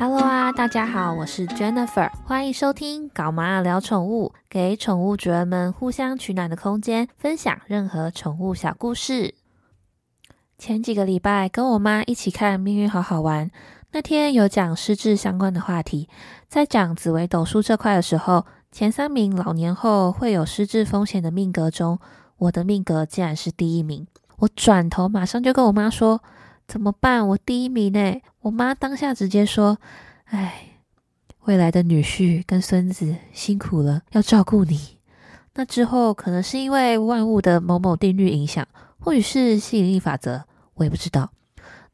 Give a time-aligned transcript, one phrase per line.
[0.00, 9.34] Hello 啊，大家好，我是 Jennifer，欢迎收听《搞妈聊宠物》，给宠物主人们互相取暖的空间，分享任何宠物小故事。
[10.56, 13.48] 前几个礼拜跟我妈一起看《命运好好玩》，
[13.90, 16.08] 那天有讲失智相关的话题，
[16.46, 21.98] 在讲紫微斗数这块的时候，前三名老年后会有失智风险的命格中，
[22.36, 24.06] 我的命格竟然是第一名。
[24.36, 26.22] 我转头马上就跟我妈说。
[26.68, 27.26] 怎么办？
[27.26, 28.20] 我第一名呢！
[28.42, 29.78] 我妈当下直接说
[30.28, 30.74] ：“哎，
[31.44, 34.98] 未来的女婿跟孙子辛苦了，要照顾你。
[35.54, 38.68] 那之后可能是因为万物的某某定律影响，
[39.00, 41.30] 或许是吸引力法则，我也不知道。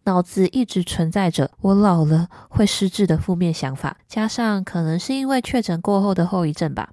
[0.06, 6.90] 脑子一直存在着我老了会失智的负面想法，加上可能是因为确诊过后的后遗症吧。”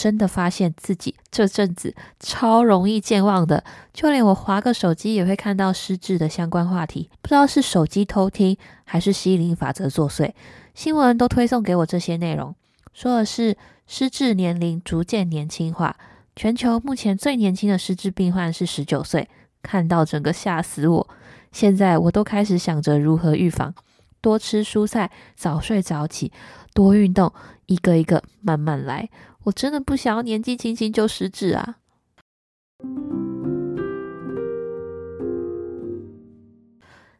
[0.00, 7.10] 真的发现自己这阵子超容易健忘的，就连我划个手机也会看到失智的相关话题。
[7.20, 10.32] 不知道是手机偷听还是吸引力法则作祟，
[10.74, 12.54] 新闻都推送给我这些内容，
[12.94, 13.54] 说的是
[13.86, 15.94] 失智年龄逐渐年轻化。
[16.34, 19.28] 全球目前最年轻的失智病患是十九岁，
[19.62, 21.08] 看到整个吓死我。
[21.52, 23.74] 现在我都开始想着如何预防，
[24.22, 26.32] 多吃蔬菜，早睡早起，
[26.72, 27.30] 多运动，
[27.66, 29.10] 一个一个慢慢来。
[29.44, 31.76] 我真的不想要年纪轻轻就失智啊！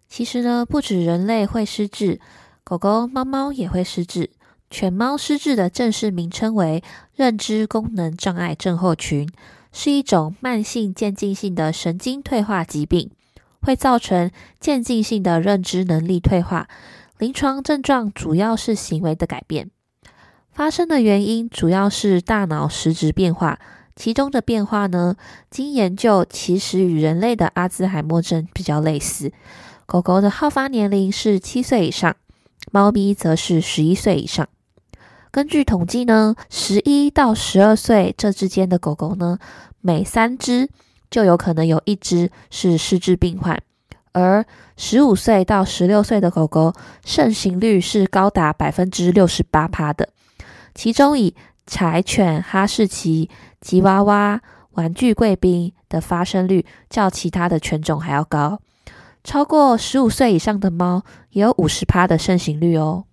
[0.06, 2.20] 其实呢，不止人类会失智，
[2.62, 4.30] 狗狗、猫猫也会失智。
[4.68, 6.82] 犬猫失智的正式名称为
[7.14, 9.28] 认知功能障碍症候群，
[9.72, 13.10] 是一种慢性渐进性的神经退化疾病，
[13.62, 16.68] 会造成渐进性的认知能力退化。
[17.18, 19.70] 临床症状主要是行为的改变。
[20.52, 23.58] 发生的原因主要是大脑实质变化，
[23.96, 25.16] 其中的变化呢，
[25.50, 29.32] 经研究其实与人类的阿兹海默症比较类似。
[29.86, 32.14] 狗狗的好发年龄是七岁以上，
[32.72, 34.46] 猫咪则是十一岁以上。
[35.30, 39.38] 根据统计呢，十一到十二岁这之间的狗狗呢，
[39.80, 40.68] 每三只
[41.10, 43.60] 就有可能有一只是失智病患，
[44.12, 44.44] 而
[44.76, 46.74] 十五岁到十六岁的狗狗
[47.04, 50.08] 盛行率是高达百分之六十八趴的。
[50.80, 51.34] 其中以
[51.66, 53.28] 柴犬、哈士奇、
[53.60, 58.58] 吉娃娃、玩具贵宾的发生率较其他的犬种还要高，
[59.22, 61.02] 超过十五岁以上的猫
[61.32, 63.04] 也有五十趴的盛行率哦。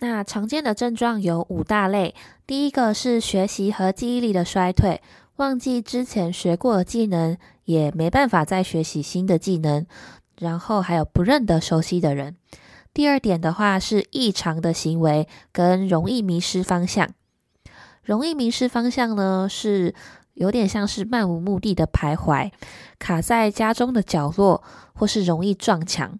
[0.00, 2.16] 那常见的症状有五大类，
[2.48, 5.00] 第一个是学习和记忆力的衰退，
[5.36, 9.86] 忘记之前学过的技能，也没办法再学习新的技能，
[10.40, 12.34] 然后还有不认得熟悉的人。
[12.94, 17.08] 第二点的话是异常的行为跟容易迷失方向。
[18.02, 19.94] 容易迷失方向呢，是
[20.34, 22.50] 有点像是漫无目的的徘徊，
[22.98, 26.18] 卡在家中的角落，或是容易撞墙，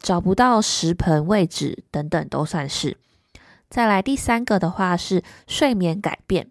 [0.00, 2.96] 找不到食盆位置等等都算是。
[3.68, 6.50] 再来第三个的话是睡眠改变，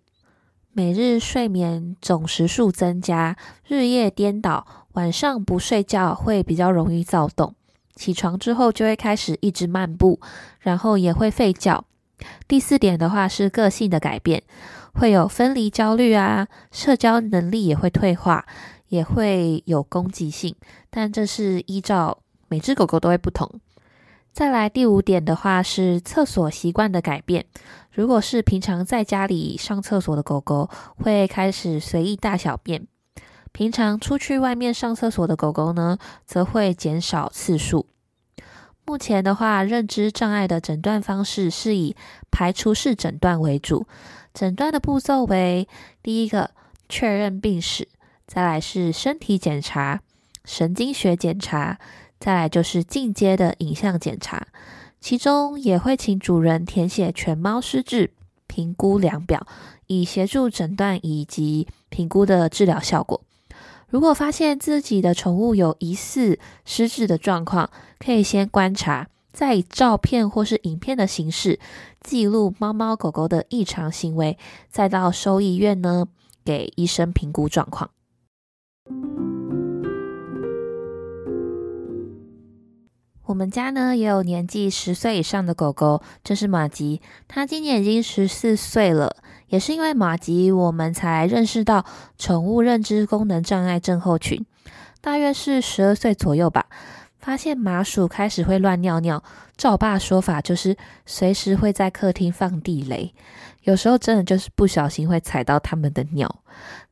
[0.72, 3.35] 每日睡眠总时数增加，
[3.66, 7.56] 日夜颠倒，晚上不睡觉会比较容易躁动。
[7.97, 10.19] 起床之后就会开始一直漫步，
[10.59, 11.84] 然后也会吠叫。
[12.47, 14.44] 第四点的话是个性的改变，
[14.94, 18.46] 会有分离焦虑啊，社交能力也会退化，
[18.88, 20.56] 也会有攻击性。
[20.90, 23.59] 但这是依照每只狗狗都会不同。
[24.31, 27.46] 再来第五点的话是厕所习惯的改变，
[27.91, 32.88] 如果是平常在家里上厕所的狗狗，会开始随意大小便。
[33.57, 35.97] 平常出去外面上厕所的狗狗呢，
[36.28, 37.88] 则会减少次数。
[38.85, 41.95] 目前的话，认知障碍的诊断方式是以
[42.29, 43.88] 排除式诊断为主。
[44.31, 45.68] 诊断的步骤为：
[46.03, 46.51] 第一个，
[46.88, 47.85] 确认病史；
[48.28, 50.01] 再来是身体检查、
[50.45, 51.79] 神经学检查；
[52.19, 54.45] 再来就是进阶的影像检查。
[55.01, 58.12] 其中也会请主人填写犬猫失智
[58.45, 59.47] 评估量表，
[59.88, 63.24] 以协助诊断以及评估的治疗效果。
[63.89, 67.69] 如果发现自己的宠物有疑似失智的状况，
[68.00, 71.60] 可以先观察，再以照片或是影片的形式
[72.01, 74.38] 记录猫猫狗狗的异常行为，
[74.69, 76.07] 再到收医院呢
[76.44, 77.89] 给医生评估状况。
[83.27, 89.18] 我们家呢也有年纪十岁以上的狗狗，这是马吉，它今年已经十四岁了。
[89.47, 91.85] 也是因为马吉，我们才认识到
[92.18, 94.45] 宠物认知功能障碍症候群。
[95.01, 96.68] 大约是十二岁左右吧，
[97.19, 99.21] 发现麻薯开始会乱尿尿。
[99.57, 103.13] 照我爸说法就是随时会在客厅放地雷，
[103.63, 106.44] 有时候真的就是不小心会踩到他们的尿。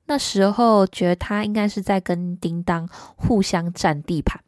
[0.07, 4.41] 那时候觉得他应该是在跟叮当互相占地盘，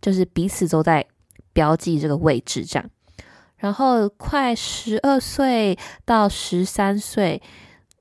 [0.00, 1.06] 就是彼此都在
[1.54, 2.90] 标记这个位置这样。
[3.56, 7.40] 然后快十二岁到十三岁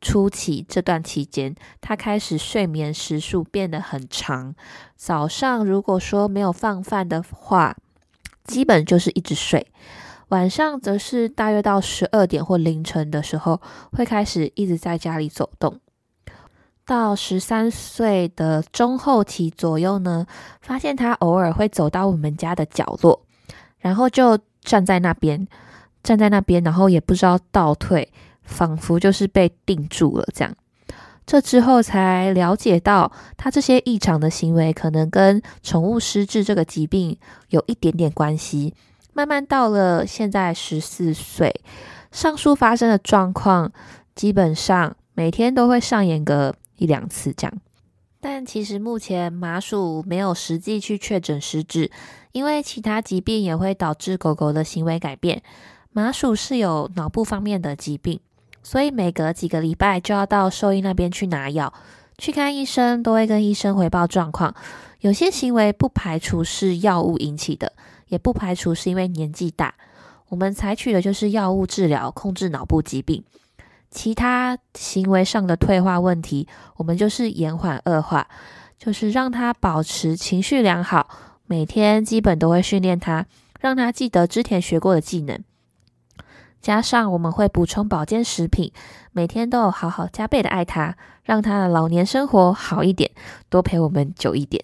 [0.01, 4.53] 初期这段期间，他开始睡眠时数变得很长。
[4.97, 7.77] 早上如果说没有放饭的话，
[8.43, 9.65] 基本就是一直睡；
[10.27, 13.61] 晚上则是大约到十二点或凌晨的时候，
[13.93, 15.79] 会开始一直在家里走动。
[16.85, 20.27] 到十三岁的中后期左右呢，
[20.59, 23.25] 发现他偶尔会走到我们家的角落，
[23.83, 25.47] 然后就站在那边，
[26.01, 30.55] 站在那边，然后也不知道倒退，仿佛就是被定住了这样。
[31.27, 37.15] 这之后才了解到，他这些异常的行为可能跟宠物失智这个疾病
[37.49, 38.73] 有一点点关系。
[39.13, 41.61] 慢慢到了现在十四岁，
[42.11, 43.71] 上述发生的状况，
[44.15, 46.55] 基本上每天都会上演个。
[46.75, 47.53] 一两次这样，
[48.19, 51.89] 但其实目前麻薯没有实际去确诊失智，
[52.33, 55.41] 因为其他疾病也会导致狗狗的行为改变。
[55.93, 58.19] 麻薯是有脑部方面的疾病，
[58.61, 61.71] 所以每隔几个礼拜就要到兽医那边去拿药，
[62.17, 64.53] 去看医生，都会跟医生回报状况。
[65.01, 67.73] 有些行为不排除是药物引起的，
[68.07, 69.75] 也不排除是因为年纪大。
[70.29, 73.23] 我们采取的就是药物治疗，控制脑部疾病。
[73.91, 76.47] 其他行为上的退化问题，
[76.77, 78.27] 我们就是延缓恶化，
[78.79, 81.07] 就是让他保持情绪良好，
[81.45, 83.25] 每天基本都会训练他，
[83.59, 85.43] 让他记得之前学过的技能。
[86.61, 88.71] 加上我们会补充保健食品，
[89.11, 93.11] 每天都有好好加倍的爱他，让他的老年生活好一点，
[93.49, 94.63] 多陪我们久一点。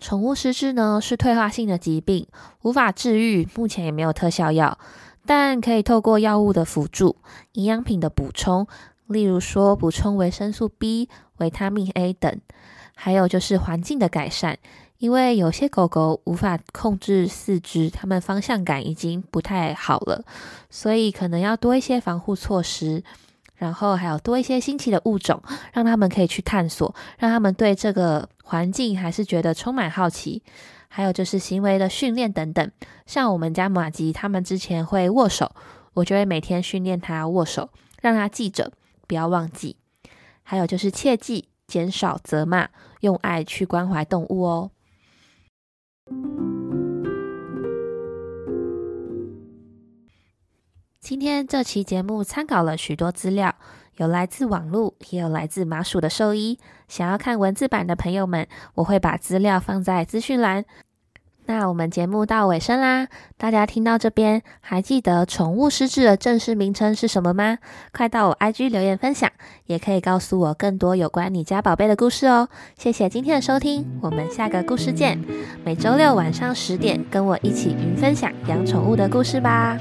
[0.00, 2.26] 宠物失智呢是退化性的疾病，
[2.62, 4.78] 无法治愈，目前也没有特效药，
[5.26, 7.16] 但可以透过药物的辅助、
[7.52, 8.66] 营养品的补充，
[9.08, 11.08] 例如说补充维生素 B、
[11.38, 12.40] 维他命 A 等，
[12.94, 14.58] 还有就是环境的改善，
[14.98, 20.24] 因为有些狗狗无法控制四肢，它们方向感已经不太好了，
[20.70, 23.02] 所以可能要多一些防护措施。
[23.56, 30.40] 然后还有多一些新奇的物种，让他们可以去探索，让他们对这个环境还是觉得充满好奇。
[30.86, 32.70] 还有就是行为的训练等等，
[33.04, 35.50] 像我们家马吉，他们之前会握手，
[35.94, 37.68] 我就会每天训练它握手，
[38.00, 38.70] 让它记着，
[39.08, 39.76] 不要忘记。
[40.44, 42.68] 还有就是切记减少责骂，
[43.00, 44.70] 用爱去关怀动物哦。
[51.00, 53.54] 今天这期节目参考了许多资料，
[53.96, 56.58] 有来自网络，也有来自麻薯的兽医。
[56.86, 60.64] 想要看文字版的朋友们，我会把资料放在资讯栏。
[61.48, 63.08] 那我们节目到尾声啦，
[63.38, 67.56] 大家听到这边还记得宠物失智的正式名称是什么吗？
[67.90, 69.30] 快到我 IG 留言分享，
[69.64, 72.50] 也可以告诉我更多有关你家宝贝的故事哦。
[72.76, 75.18] 谢谢今天的收听，我们下个故事见。
[75.64, 79.78] 每周六晚上十点，跟我一起云分享养宠物的故事吧。